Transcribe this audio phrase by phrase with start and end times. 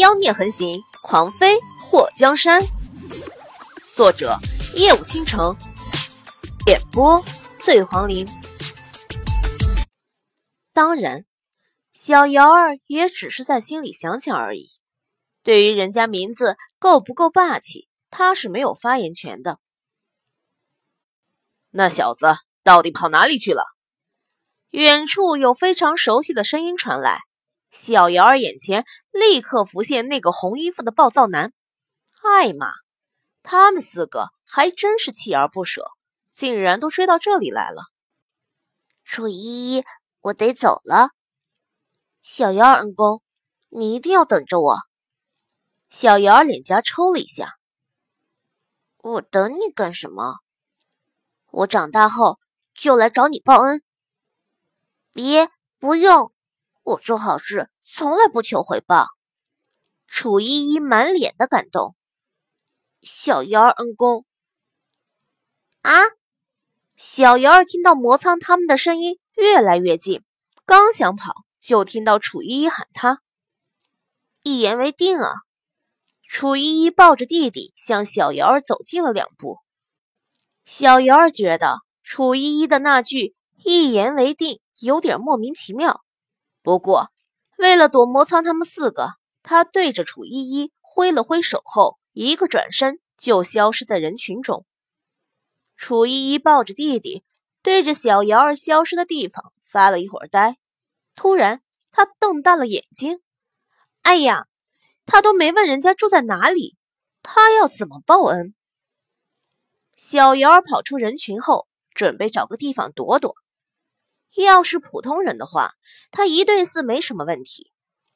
[0.00, 2.62] 妖孽横行，狂飞祸江山。
[3.92, 4.34] 作者：
[4.74, 5.54] 夜舞倾城，
[6.66, 7.22] 演播：
[7.58, 8.26] 醉黄林。
[10.72, 11.26] 当然，
[11.92, 14.70] 小瑶儿也只是在心里想想而已。
[15.42, 19.58] 对于人家名字够不够霸气，他是没有发言权的。
[21.72, 23.64] 那小子到底跑哪里去了？
[24.70, 27.20] 远处有非常熟悉的声音传来。
[27.70, 31.52] 小瑶儿眼前立刻浮现那个红衣服的暴躁男，
[32.22, 32.72] 艾玛，
[33.42, 35.86] 他们四个还真是锲而不舍，
[36.32, 37.84] 竟然都追到这里来了。
[39.04, 39.84] 楚依依，
[40.20, 41.10] 我得走了。
[42.22, 43.22] 小瑶儿恩公，
[43.68, 44.78] 你一定要等着我。
[45.88, 47.56] 小瑶儿脸颊抽了一下，
[48.98, 50.36] 我等你干什么？
[51.50, 52.38] 我长大后
[52.74, 53.82] 就来找你报恩。
[55.12, 56.32] 别，不用。
[56.90, 59.08] 我做好事从来不求回报。
[60.06, 61.96] 楚依依满脸的感动。
[63.02, 64.24] 小瑶儿恩公。
[65.82, 65.90] 啊！
[66.96, 70.22] 小瑶儿听到魔苍他们的声音越来越近，
[70.66, 73.22] 刚想跑，就听到楚依依喊他
[74.44, 75.32] ：“一言为定啊！”
[76.28, 79.58] 楚依依抱着弟弟向小瑶儿走近了两步。
[80.66, 86.04] 小瑶儿觉得楚依依的那句“一言为定”有点莫名其妙。
[86.62, 87.10] 不过，
[87.56, 94.66] 为了躲魔苍他们四个，他对着楚依依挥了挥手后，一个转身就消失在人群中。
[95.76, 97.24] 楚依依抱着弟弟，
[97.62, 100.58] 对着小瑶儿消失的地方发了一会儿呆。
[101.14, 103.20] 突然，他瞪大了眼睛
[104.02, 104.46] ：“哎呀，
[105.06, 106.76] 他都没问人家住在哪里，
[107.22, 108.54] 他要怎么报恩？”
[109.96, 113.34] 小瑶儿跑出人群后，准备找个地方躲躲。
[114.36, 115.72] 要是普通人的话，
[116.10, 117.72] 他一对四没什么问题。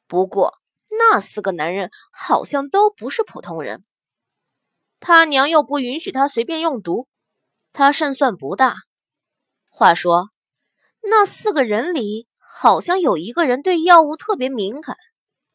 [0.07, 3.83] 不过那四个男人好像都不是普通人，
[4.99, 7.07] 他娘又不允许他随便用毒，
[7.73, 8.75] 他胜算不大。
[9.69, 10.29] 话说，
[11.01, 14.95] 那四个人里好像有一个人对药物特别敏感，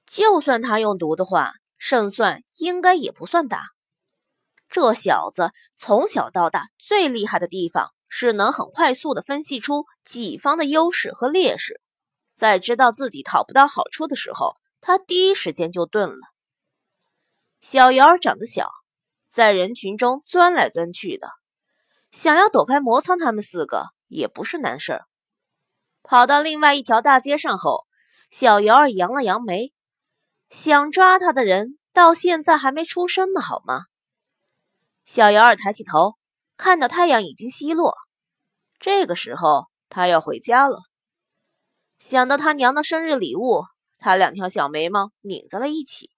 [0.06, 3.68] 就算他用毒的话，胜算应该也不算大。
[4.68, 7.92] 这小子从小到大最厉害的地方。
[8.12, 11.80] 是能很快速的分析出己方的优势和劣势，
[12.36, 16.18] 在知道自己讨不到好处的时候，他第一时间就顿了。
[17.60, 18.68] 小瑶儿长得小，
[19.28, 21.30] 在人群中钻来钻去的，
[22.10, 25.04] 想要躲开魔苍他们四个也不是难事儿。
[26.02, 27.86] 跑到另外一条大街上后，
[28.28, 29.72] 小瑶儿扬了扬眉，
[30.48, 33.84] 想抓他的人到现在还没出生呢，好吗？
[35.04, 36.19] 小瑶儿抬起头。
[36.60, 37.96] 看到太阳已经西落，
[38.78, 40.82] 这个时候他要回家了。
[41.98, 43.64] 想到他娘的生日礼物，
[43.96, 46.10] 他两条小眉毛拧在了一起。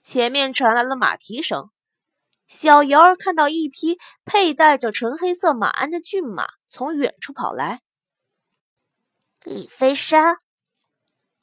[0.00, 1.68] 前面传来了马蹄声，
[2.48, 7.82] 小瑶儿看到一匹佩戴着纯黑色马鞍的骏马从远处跑来。
[9.44, 10.38] 李飞沙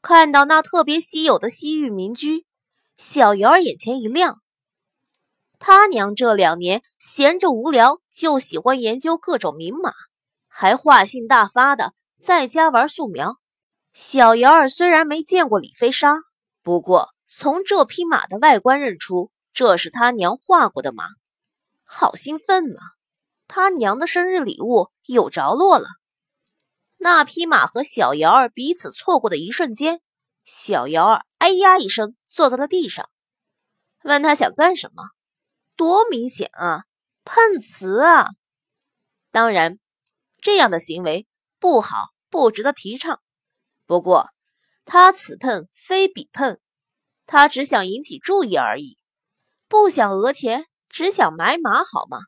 [0.01, 2.47] 看到那特别稀有的西域民居，
[2.97, 4.41] 小瑶儿眼前一亮。
[5.59, 9.93] 他娘这两年闲着无聊，就喜欢研究各种名马，
[10.47, 13.35] 还画性大发的在家玩素描。
[13.93, 16.15] 小瑶儿虽然没见过李飞沙，
[16.63, 21.03] 不过从这匹马的外观认出这是他娘画过的马，
[21.83, 22.81] 好兴奋啊！
[23.47, 25.87] 他娘的生日礼物有着落了。
[26.97, 30.01] 那匹马和小瑶儿彼此错过的一瞬间，
[30.45, 33.09] 小瑶儿哎呀一声坐在了地上，
[34.03, 35.03] 问他想干什么。
[35.79, 36.83] 多明显啊！
[37.23, 38.27] 碰瓷啊！
[39.31, 39.79] 当然，
[40.41, 41.25] 这样的行为
[41.57, 43.21] 不好，不值得提倡。
[43.85, 44.27] 不过，
[44.83, 46.59] 他此碰非彼碰，
[47.25, 48.97] 他只想引起注意而已，
[49.69, 52.23] 不想讹钱，只想买马，好吗？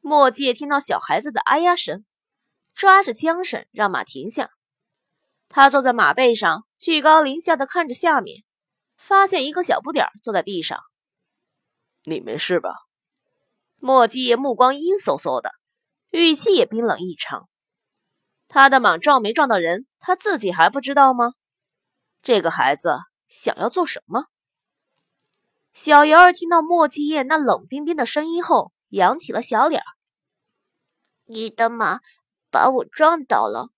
[0.00, 2.04] 墨界听到小孩子的哎呀声，
[2.74, 4.50] 抓着缰绳让马停下。
[5.48, 8.44] 他坐在马背上，居高临下的看着下面，
[8.98, 10.78] 发现一个小不点儿坐在地上。
[12.08, 12.70] 你没事吧？
[13.76, 15.52] 莫季目光阴飕飕的，
[16.10, 17.48] 语气也冰冷异常。
[18.48, 21.34] 他的马撞没撞到人，他自己还不知道吗？
[22.22, 22.96] 这个孩子
[23.28, 24.24] 想要做什么？
[25.74, 29.82] 小瑶儿听到莫季叶那冷冰冰的声音后，扬起了小脸。
[31.26, 32.00] 你的马
[32.50, 33.68] 把我撞倒了，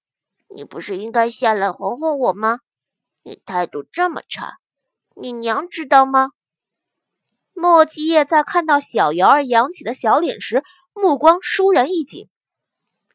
[0.55, 2.61] 你不是应该下来哄哄我吗？
[3.25, 4.59] 你态度这么差，
[5.17, 6.31] 你娘知道吗？
[7.53, 10.63] 莫基叶在看到小瑶儿扬起的小脸时，
[10.93, 12.29] 目光倏然一紧。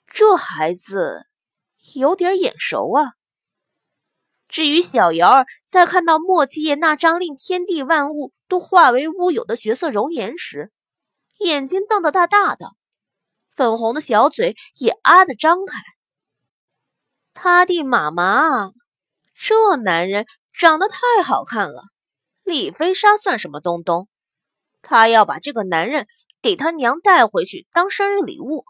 [0.07, 1.25] 这孩子
[1.95, 3.13] 有点眼熟啊！
[4.47, 10.71] 至于小瑶儿，在看到莫继业那张令天地万物都化为乌有的绝色容颜时，
[11.39, 12.73] 眼睛瞪得大大的，
[13.55, 15.79] 粉红的小嘴也啊的张开。
[17.33, 18.69] 他的妈妈，
[19.35, 21.83] 这男人长得太好看了。
[22.43, 24.07] 李飞沙算什么东东？
[24.87, 26.07] 他要把这个男人
[26.43, 28.65] 给他娘带回去当生日礼物。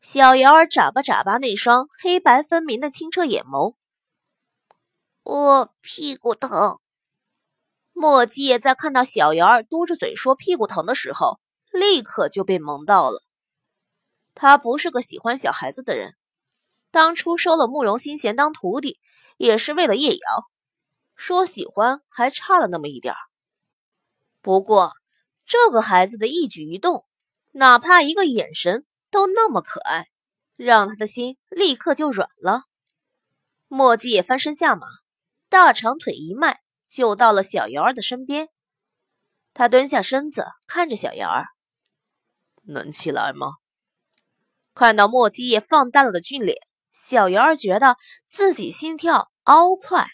[0.00, 3.74] 小瑶儿眨巴眨巴那双黑白分明的清澈眼眸。
[5.22, 6.78] 我屁股疼。
[7.92, 11.40] 莫继业在看到小瑶儿嘟着嘴说屁股疼的时候，
[11.70, 13.20] 立刻就被萌到了。
[14.34, 16.14] 他不是个喜欢小孩子的人。
[16.90, 18.98] 当初收了慕容新贤当徒弟，
[19.36, 20.20] 也是为了叶瑶。
[21.16, 23.18] 说喜欢还差了那么一点儿。
[24.46, 24.92] 不过
[25.44, 27.04] 这个孩子的一举一动，
[27.50, 30.06] 哪怕一个眼神，都那么可爱，
[30.54, 32.62] 让他的心立刻就软了。
[33.66, 34.86] 墨迹也翻身下马，
[35.48, 38.48] 大长腿一迈，就到了小瑶儿的身边。
[39.52, 41.46] 他蹲下身子，看着小瑶儿
[42.68, 43.54] ：“能起来吗？”
[44.74, 46.56] 看到墨迹叶放大了的俊脸。
[46.92, 47.96] 小瑶儿觉得
[48.26, 50.06] 自己心跳嗷快，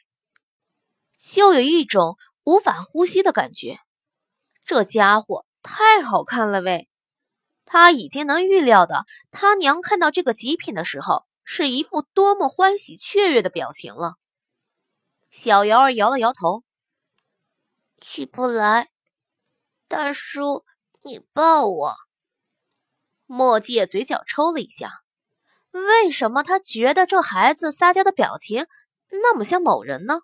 [1.19, 3.79] 就有一种无法呼吸的感觉。
[4.65, 6.89] 这家伙太好看了喂！
[7.65, 14.15] 他已经能预料到他娘看到这个极品的时候是一副多么欢喜雀跃的表情了。
[15.31, 16.65] 小瑶儿摇了摇头，
[18.01, 18.91] 起不来。
[19.89, 20.65] 大叔，
[21.03, 21.95] 你抱我。
[23.27, 25.01] 墨界嘴角抽了一下。
[25.71, 28.67] 为什么他觉得这孩子撒娇的表情
[29.09, 30.21] 那么像某人呢？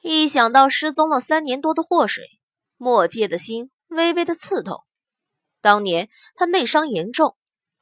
[0.00, 2.38] 一想到失踪了三年多的祸水，
[2.76, 4.84] 莫界的心微微的刺痛。
[5.60, 7.36] 当年他内伤严重，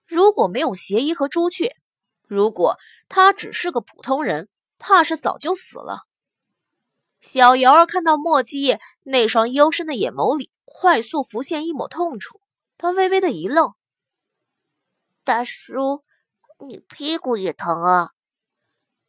[0.06, 1.76] 如果没有邪医和朱雀，
[2.26, 4.48] 如果他只是个普通人，
[4.78, 6.02] 怕是早就死了。
[7.20, 12.40] 小瑶儿看到莫继业那双幽深的眼眸里快速浮现一抹痛楚，
[12.76, 13.74] 他微微的一愣
[15.24, 16.04] ：“大叔。”
[16.60, 18.12] 你屁股也疼啊？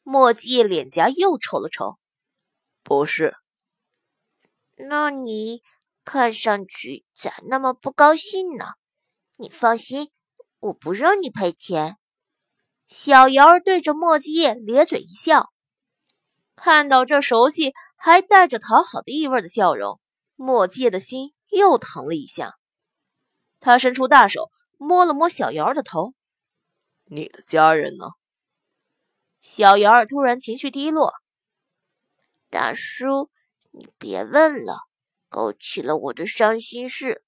[0.02, 2.00] 墨迹脸颊又抽了抽，
[2.82, 3.38] 不是。
[4.76, 5.62] 那你
[6.04, 8.74] 看上去咋那么不高兴呢？
[9.38, 10.12] 你放心，
[10.60, 11.98] 我不让你赔钱。
[12.88, 15.52] 小瑶儿对着墨迹叶咧嘴一笑，
[16.56, 20.00] 看到这熟悉还带着讨好的意味的笑容，
[20.36, 22.56] 墨迹的心又疼了一下。
[23.60, 26.14] 他伸出大手摸了摸小瑶儿的头。
[27.06, 28.12] 你的家人呢？
[29.42, 31.14] 小瑶儿突然情绪低落。
[32.50, 33.30] 大叔，
[33.78, 34.84] 你别问了，
[35.28, 37.26] 勾起了我的伤心事。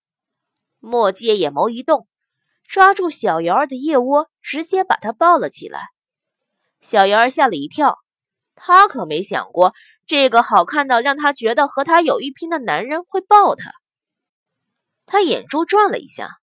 [0.80, 2.08] 墨界眼眸一动，
[2.64, 5.90] 抓住小瑶儿的腋窝，直接把她抱了起来。
[6.80, 7.98] 小瑶儿吓了一跳，
[8.56, 9.74] 她可没想过
[10.06, 13.74] 这个好看到让她觉得和她有一拼的男人会抱她。
[15.06, 16.38] 她眼珠转了一下，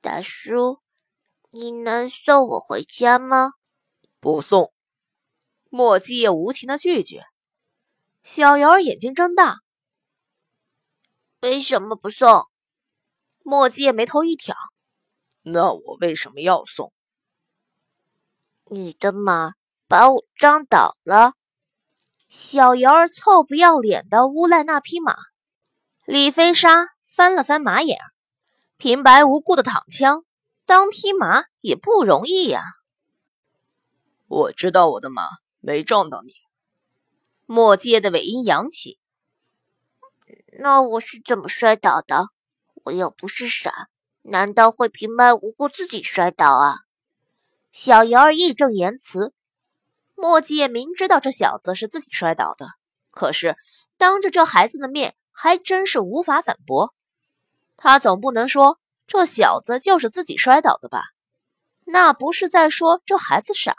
[0.00, 0.80] 大叔。
[1.50, 3.52] 你能送我回家吗？
[4.20, 4.72] 不送。
[5.68, 7.26] 墨迹也无情的拒绝。
[8.24, 9.58] 小瑶儿眼睛睁大。
[11.42, 12.48] 为什么不送？
[13.42, 14.56] 墨迹也眉头一挑。
[15.42, 16.90] 那我为什么要送？
[18.64, 19.52] 你的马
[19.86, 21.34] 把我撞倒了。
[22.26, 25.14] 小瑶儿臭不要脸的诬赖那匹马。
[26.06, 27.98] 李飞沙翻了翻马眼，
[28.78, 30.24] 平白无故的躺枪。
[30.64, 32.62] 当匹马也不容易呀。
[34.28, 35.28] 我知道我的马
[35.60, 36.32] 没撞到你。
[37.46, 38.98] 莫界的尾音扬起。
[40.58, 42.26] 那我是怎么摔倒的？
[42.84, 43.88] 我又不是傻，
[44.22, 46.76] 难道会平白无故自己摔倒啊？
[47.72, 49.32] 小瑶儿义正言辞。
[50.14, 52.68] 莫界明知道这小子是自己摔倒的，
[53.10, 53.56] 可是
[53.96, 56.94] 当着这孩子的面，还真是无法反驳。
[57.76, 58.78] 他总不能说。
[59.06, 61.02] 这小子就是自己摔倒的吧？
[61.84, 63.76] 那不是在说这孩子傻？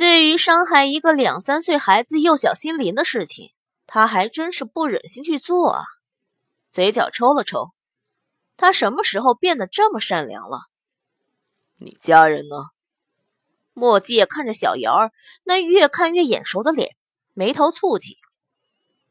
[0.00, 3.50] 对于伤害一个两三岁孩子幼小心灵的事情，
[3.86, 5.84] 他还真是不忍心去做啊！
[6.70, 7.72] 嘴角抽了抽，
[8.56, 10.60] 他什么时候变得这么善良了？
[11.76, 12.70] 你家人呢？
[13.74, 15.12] 墨迹看着小瑶儿
[15.44, 16.96] 那越看越眼熟的脸，
[17.34, 18.16] 眉头蹙起。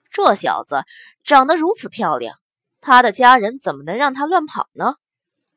[0.09, 0.85] 这小子
[1.23, 2.39] 长得如此漂亮。
[2.81, 4.95] 他的家人怎么能让他乱跑呢？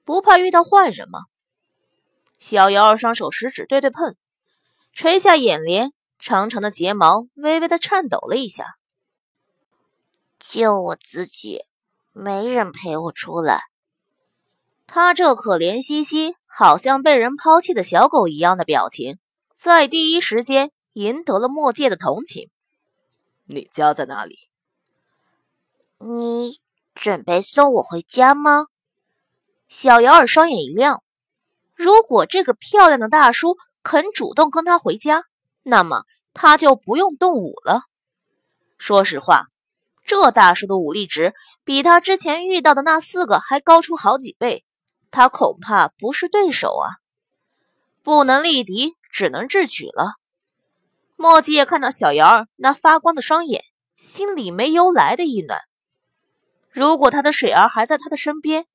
[0.05, 1.21] 不怕遇到坏人吗？
[2.39, 4.15] 小瑶儿双手食指对对碰，
[4.93, 8.77] 垂下眼帘，长长的睫毛微微的颤抖了一下。
[10.39, 11.65] 就我自己，
[12.13, 13.63] 没人陪我出来。
[14.87, 19.19] 他这可怜兮兮，好像被人抛弃的小狗一样的表情，
[19.55, 22.51] 在第一时间赢得了墨界的同情。
[23.45, 24.39] 你家在哪里？
[25.99, 26.61] 你
[26.95, 28.67] 准备送我回家吗？
[29.69, 31.03] 小瑶儿双眼一亮。
[31.75, 35.25] 如果这个漂亮的大叔肯主动跟他回家，
[35.63, 37.83] 那么他就不用动武了。
[38.79, 39.47] 说实话，
[40.05, 41.35] 这大叔的武力值
[41.65, 44.65] 比他之前遇到的那四个还高出好几倍，
[45.11, 46.99] 他恐怕不是对手啊！
[48.03, 50.17] 不能力敌，只能智取了。
[51.17, 53.63] 墨迹看到小姚儿那发光的双眼，
[53.95, 55.61] 心里没由来的一暖。
[56.71, 58.67] 如果他的水儿还在他的身边，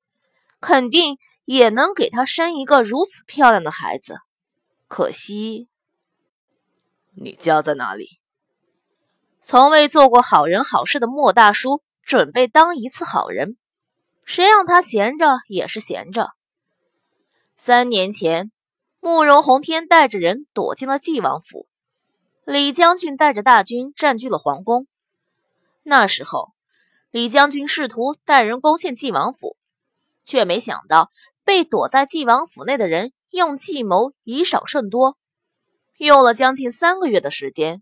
[0.61, 4.19] 肯定也能给他生一个如此漂亮的孩子。
[4.87, 5.67] 可惜，
[7.13, 8.19] 你家在哪里？
[9.41, 13.57] 从未做过好人好事的莫大叔准备当一次好人，
[14.23, 16.31] 谁让他闲着也是闲着。
[17.55, 18.51] 三年前，
[18.99, 21.67] 慕容洪天带着人躲进了晋王府。
[22.45, 24.87] 李将军带着大军占据了皇宫。
[25.83, 26.53] 那时候，
[27.11, 29.57] 李将军试图带人攻陷晋王府，
[30.23, 31.09] 却没想到
[31.43, 35.17] 被躲在晋王府内的人用计谋以少胜多。
[35.97, 37.81] 用了将近三个月的时间，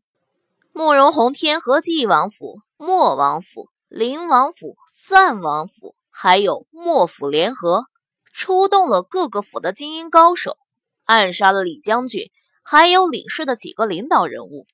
[0.72, 4.76] 慕容洪天和晋王府、莫王府、林王府、
[5.08, 7.86] 赞王府还有莫府联合，
[8.32, 10.58] 出动了各个府的精英高手，
[11.04, 12.32] 暗杀了李将军。
[12.68, 14.66] 还有李氏的几个领导人物，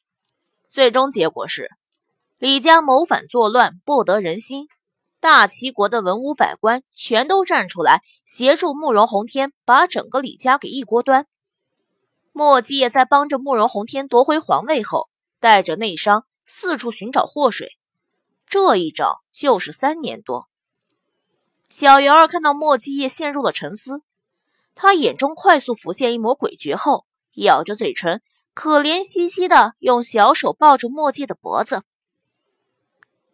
[0.69, 1.69] 最终结果是
[2.37, 4.69] 李家谋反作乱，不得人心。
[5.21, 11.27] 大齐国的文武百官全都站出来协助慕容洪天，把整个李家给一锅端。
[12.31, 15.09] 莫季也在帮着慕容洪天夺回皇位后，
[15.39, 17.77] 带着内伤四处寻找祸水。
[18.47, 20.47] 这一找就是三年多。
[21.69, 24.01] 小尤儿看到莫季夜陷入了沉思，
[24.73, 27.05] 他眼中快速浮现一抹诡谲后。
[27.35, 28.21] 咬着嘴唇，
[28.53, 31.83] 可怜兮兮的用小手抱着墨迹的脖子。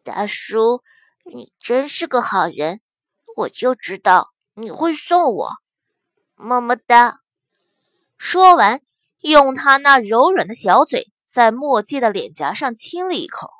[0.03, 0.83] 大叔，
[1.33, 2.79] 你真是个好人，
[3.35, 5.51] 我就知道你会送我，
[6.35, 7.19] 么么哒。
[8.17, 8.81] 说完，
[9.19, 13.56] 用他那柔软的小嘴在墨迹的脸颊上亲了一口。